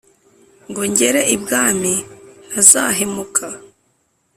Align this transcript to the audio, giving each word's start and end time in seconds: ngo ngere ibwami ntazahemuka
ngo 0.69 0.81
ngere 0.91 1.21
ibwami 1.35 1.93
ntazahemuka 2.49 3.45